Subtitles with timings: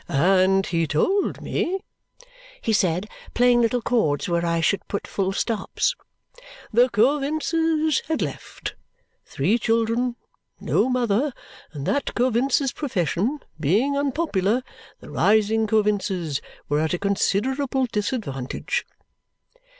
[0.09, 1.79] "And he told me,"
[2.59, 5.95] he said, playing little chords where I shall put full stops,
[6.73, 8.73] "The Coavinses had left.
[9.25, 10.15] Three children.
[10.59, 11.33] No mother.
[11.71, 13.41] And that Coavinses' profession.
[13.59, 14.63] Being unpopular.
[15.01, 16.41] The rising Coavinses.
[16.67, 18.87] Were at a considerable disadvantage."